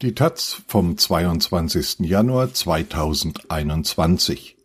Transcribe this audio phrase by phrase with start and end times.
[0.00, 2.06] Die taz vom 22.
[2.06, 4.56] Januar 2021.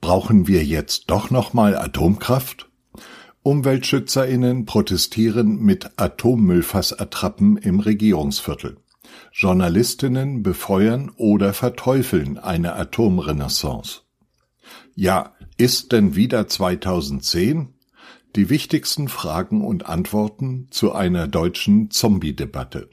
[0.00, 2.70] Brauchen wir jetzt doch nochmal Atomkraft?
[3.42, 8.78] UmweltschützerInnen protestieren mit Atommüllfassattrappen im Regierungsviertel.
[9.30, 14.04] Journalistinnen befeuern oder verteufeln eine Atomrenaissance.
[14.94, 17.74] Ja, ist denn wieder 2010?
[18.36, 22.88] Die wichtigsten Fragen und Antworten zu einer deutschen Zombie-Debatte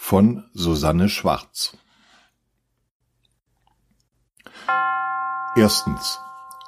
[0.00, 1.76] von Susanne Schwarz.
[5.54, 6.18] Erstens.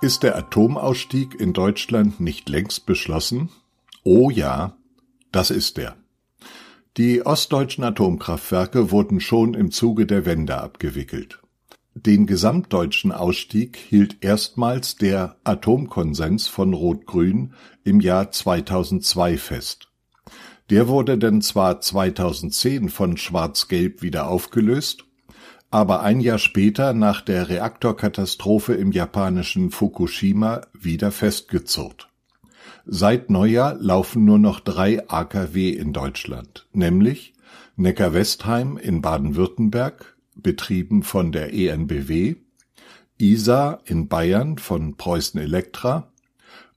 [0.03, 3.49] Ist der Atomausstieg in Deutschland nicht längst beschlossen?
[4.03, 4.77] Oh ja,
[5.33, 5.97] das ist er.
[6.99, 11.41] Die ostdeutschen Atomkraftwerke wurden schon im Zuge der Wende abgewickelt.
[11.95, 19.90] Den gesamtdeutschen Ausstieg hielt erstmals der Atomkonsens von Rot-Grün im Jahr 2002 fest.
[20.71, 25.05] Der wurde denn zwar 2010 von Schwarz-Gelb wieder aufgelöst,
[25.73, 32.09] aber ein Jahr später nach der Reaktorkatastrophe im japanischen Fukushima wieder festgezurrt.
[32.87, 37.35] Seit Neujahr laufen nur noch drei AKW in Deutschland, nämlich
[37.75, 42.37] Neckar-Westheim in Baden-Württemberg, betrieben von der EnBW,
[43.19, 46.13] Isar in Bayern von Preußen Elektra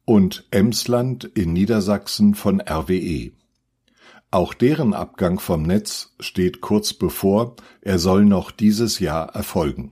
[0.03, 3.31] und Emsland in Niedersachsen von RWE.
[4.33, 9.91] Auch deren Abgang vom Netz steht kurz bevor, er soll noch dieses Jahr erfolgen.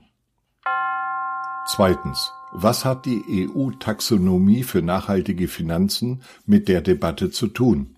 [1.67, 2.31] Zweitens.
[2.52, 7.98] Was hat die EU-Taxonomie für nachhaltige Finanzen mit der Debatte zu tun?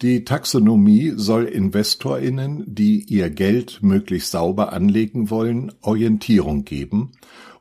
[0.00, 7.12] Die Taxonomie soll Investorinnen, die ihr Geld möglichst sauber anlegen wollen, Orientierung geben,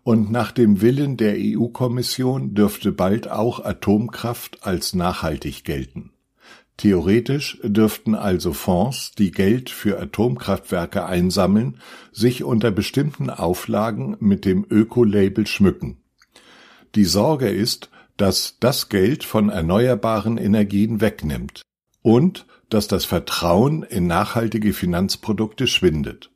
[0.04, 6.09] und nach dem Willen der EU-Kommission dürfte bald auch Atomkraft als nachhaltig gelten.
[6.80, 11.82] Theoretisch dürften also Fonds, die Geld für Atomkraftwerke einsammeln,
[12.14, 15.98] sich unter bestimmten Auflagen mit dem Ökolabel schmücken.
[16.96, 21.64] Die Sorge ist, dass das Geld von erneuerbaren Energien wegnimmt
[22.02, 26.32] und dass das Vertrauen in nachhaltige Finanzprodukte schwindet.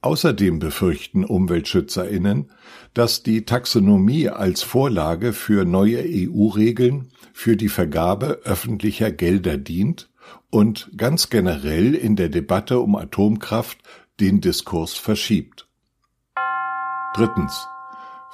[0.00, 2.50] Außerdem befürchten Umweltschützerinnen,
[2.94, 10.10] dass die Taxonomie als Vorlage für neue EU-Regeln für die Vergabe öffentlicher Gelder dient
[10.50, 13.78] und ganz generell in der Debatte um Atomkraft
[14.20, 15.66] den Diskurs verschiebt.
[17.14, 17.66] Drittens.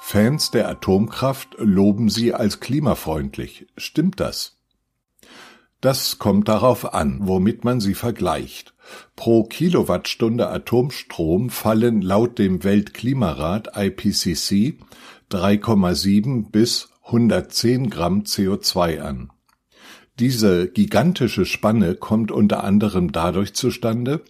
[0.01, 3.67] Fans der Atomkraft loben sie als klimafreundlich.
[3.75, 4.57] Stimmt das?
[5.81, 8.73] Das kommt darauf an, womit man sie vergleicht.
[9.15, 14.77] Pro Kilowattstunde Atomstrom fallen laut dem Weltklimarat IPCC
[15.31, 19.31] 3,7 bis 110 Gramm CO2 an.
[20.19, 24.21] Diese gigantische Spanne kommt unter anderem dadurch zustande,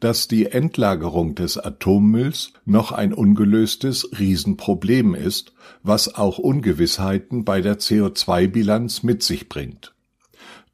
[0.00, 5.52] dass die Endlagerung des Atommülls noch ein ungelöstes Riesenproblem ist,
[5.84, 9.94] was auch Ungewissheiten bei der CO2-Bilanz mit sich bringt.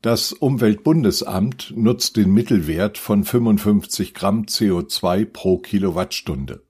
[0.00, 6.62] Das Umweltbundesamt nutzt den Mittelwert von 55 Gramm CO2 pro Kilowattstunde.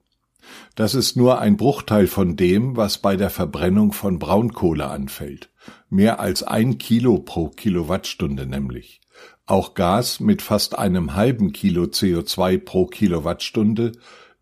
[0.81, 5.51] Das ist nur ein Bruchteil von dem, was bei der Verbrennung von Braunkohle anfällt.
[5.91, 9.03] Mehr als ein Kilo pro Kilowattstunde nämlich.
[9.45, 13.93] Auch Gas mit fast einem halben Kilo CO2 pro Kilowattstunde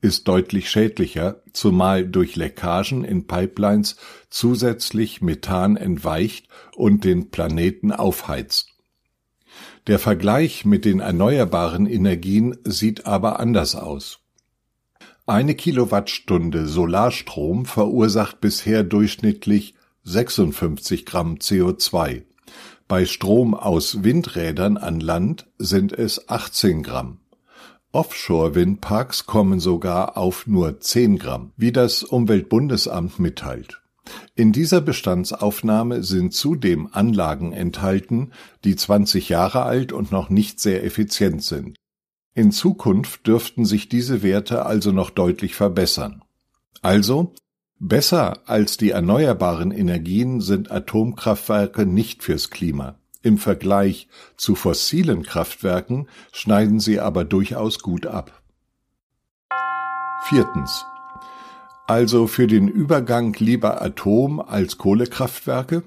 [0.00, 3.97] ist deutlich schädlicher, zumal durch Leckagen in Pipelines
[4.31, 8.69] zusätzlich Methan entweicht und den Planeten aufheizt.
[9.88, 14.20] Der Vergleich mit den erneuerbaren Energien sieht aber anders aus.
[15.28, 19.75] Eine Kilowattstunde Solarstrom verursacht bisher durchschnittlich
[20.05, 22.22] 56 Gramm CO2.
[22.89, 27.19] Bei Strom aus Windrädern an Land sind es 18 Gramm.
[27.93, 33.83] Offshore-Windparks kommen sogar auf nur 10 Gramm, wie das Umweltbundesamt mitteilt.
[34.34, 38.33] In dieser Bestandsaufnahme sind zudem Anlagen enthalten,
[38.65, 41.78] die 20 Jahre alt und noch nicht sehr effizient sind.
[42.38, 46.23] In Zukunft dürften sich diese Werte also noch deutlich verbessern.
[46.82, 47.32] Also,
[47.81, 52.94] besser als die erneuerbaren Energien sind Atomkraftwerke nicht fürs Klima.
[53.23, 54.06] Im Vergleich
[54.37, 58.41] zu fossilen Kraftwerken schneiden sie aber durchaus gut ab.
[60.29, 60.84] Viertens.
[61.88, 65.82] Also für den Übergang lieber Atom als Kohlekraftwerke?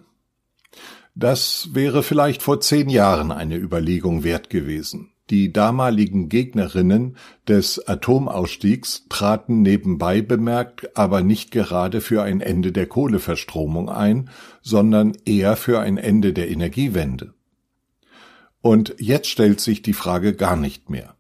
[1.16, 5.14] Das wäre vielleicht vor zehn Jahren eine Überlegung wert gewesen.
[5.32, 7.16] Die damaligen Gegnerinnen
[7.48, 14.30] des Atomausstiegs traten nebenbei bemerkt aber nicht gerade für ein Ende der Kohleverstromung ein,
[14.62, 17.34] sondern eher für ein Ende der Energiewende.
[18.60, 21.16] Und jetzt stellt sich die Frage gar nicht mehr.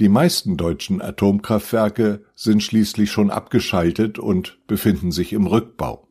[0.00, 6.08] Die meisten deutschen Atomkraftwerke sind schließlich schon abgeschaltet und befinden sich im Rückbau.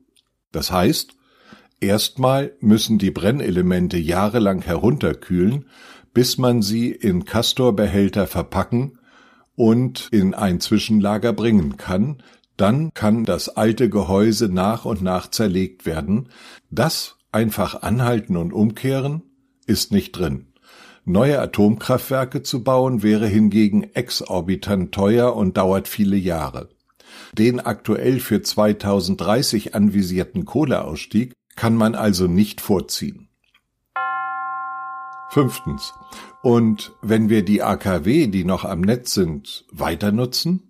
[0.52, 1.16] Das heißt,
[1.80, 5.66] erstmal müssen die Brennelemente jahrelang herunterkühlen,
[6.14, 9.00] bis man sie in Castorbehälter verpacken
[9.56, 12.22] und in ein Zwischenlager bringen kann,
[12.58, 16.30] dann kann das alte Gehäuse nach und nach zerlegt werden.
[16.70, 19.24] Das einfach anhalten und umkehren
[19.66, 20.48] ist nicht drin.
[21.06, 26.70] Neue Atomkraftwerke zu bauen wäre hingegen exorbitant teuer und dauert viele Jahre.
[27.38, 33.28] Den aktuell für 2030 anvisierten Kohleausstieg kann man also nicht vorziehen.
[35.34, 35.96] Fünftens.
[36.44, 40.62] Und wenn wir die AKW, die noch am Netz sind, weiter nutzen?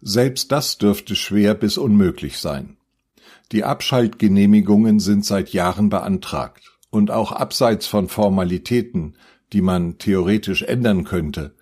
[0.00, 2.76] Selbst das dürfte schwer bis unmöglich sein.
[3.50, 9.16] Die Abschaltgenehmigungen sind seit Jahren beantragt und auch abseits von Formalitäten,
[9.52, 11.56] die man theoretisch ändern könnte,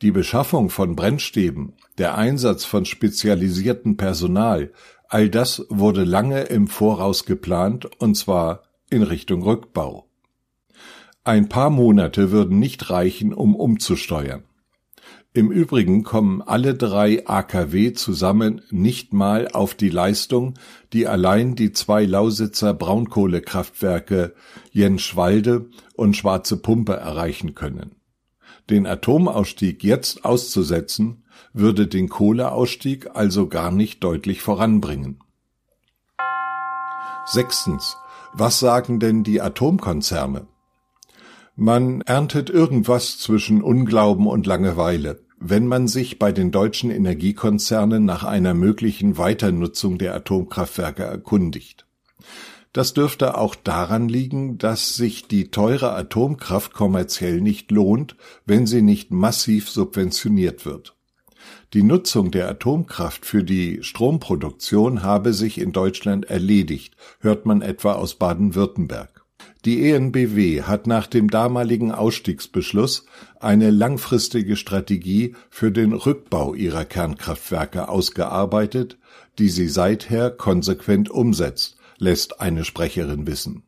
[0.00, 4.72] die Beschaffung von Brennstäben, der Einsatz von spezialisierten Personal,
[5.08, 10.08] all das wurde lange im Voraus geplant und zwar in Richtung Rückbau.
[11.24, 14.42] Ein paar Monate würden nicht reichen, um umzusteuern.
[15.34, 20.54] Im Übrigen kommen alle drei AKW zusammen nicht mal auf die Leistung,
[20.92, 24.34] die allein die zwei Lausitzer Braunkohlekraftwerke
[24.72, 27.94] Jenschwalde und Schwarze Pumpe erreichen können.
[28.68, 35.20] Den Atomausstieg jetzt auszusetzen, würde den Kohleausstieg also gar nicht deutlich voranbringen.
[37.26, 37.96] Sechstens.
[38.34, 40.46] Was sagen denn die Atomkonzerne?
[41.56, 48.24] Man erntet irgendwas zwischen Unglauben und Langeweile, wenn man sich bei den deutschen Energiekonzernen nach
[48.24, 51.84] einer möglichen Weiternutzung der Atomkraftwerke erkundigt.
[52.72, 58.16] Das dürfte auch daran liegen, dass sich die teure Atomkraft kommerziell nicht lohnt,
[58.46, 60.96] wenn sie nicht massiv subventioniert wird.
[61.74, 67.92] Die Nutzung der Atomkraft für die Stromproduktion habe sich in Deutschland erledigt, hört man etwa
[67.92, 69.21] aus Baden-Württemberg.
[69.64, 73.06] Die EnBW hat nach dem damaligen Ausstiegsbeschluss
[73.38, 78.98] eine langfristige Strategie für den Rückbau ihrer Kernkraftwerke ausgearbeitet,
[79.38, 83.62] die sie seither konsequent umsetzt, lässt eine Sprecherin wissen.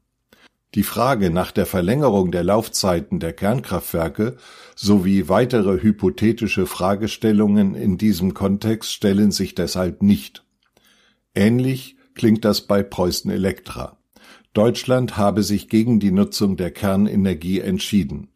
[0.74, 4.36] Die Frage nach der Verlängerung der Laufzeiten der Kernkraftwerke
[4.74, 10.44] sowie weitere hypothetische Fragestellungen in diesem Kontext stellen sich deshalb nicht.
[11.36, 13.96] Ähnlich klingt das bei Preußen Elektra.
[14.54, 18.28] Deutschland habe sich gegen die Nutzung der Kernenergie entschieden.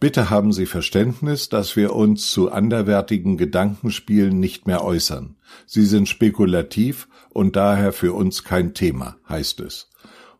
[0.00, 5.36] Bitte haben Sie Verständnis, dass wir uns zu anderwertigen Gedankenspielen nicht mehr äußern.
[5.66, 9.90] Sie sind spekulativ und daher für uns kein Thema, heißt es.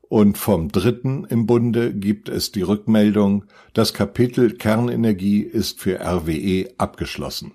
[0.09, 3.45] Und vom Dritten im Bunde gibt es die Rückmeldung,
[3.75, 7.53] das Kapitel Kernenergie ist für RWE abgeschlossen.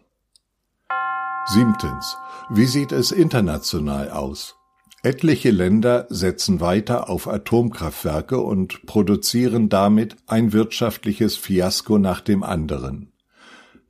[1.48, 2.18] Siebtens.
[2.50, 4.56] Wie sieht es international aus?
[5.04, 13.12] Etliche Länder setzen weiter auf Atomkraftwerke und produzieren damit ein wirtschaftliches Fiasko nach dem anderen.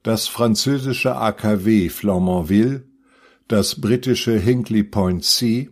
[0.03, 2.85] Das französische AKW Flamanville,
[3.49, 5.69] das britische Hinkley Point C,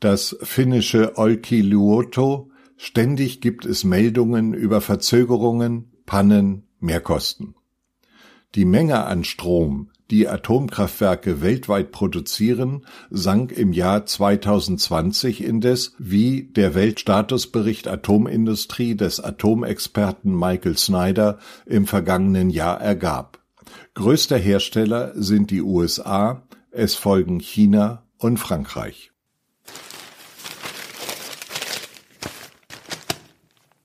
[0.00, 7.54] das finnische Olkiluoto, ständig gibt es Meldungen über Verzögerungen, Pannen, Mehrkosten.
[8.56, 16.74] Die Menge an Strom, die Atomkraftwerke weltweit produzieren, sank im Jahr 2020 indes, wie der
[16.74, 23.40] Weltstatusbericht Atomindustrie des Atomexperten Michael Snyder im vergangenen Jahr ergab.
[23.94, 29.12] Größter Hersteller sind die USA, es folgen China und Frankreich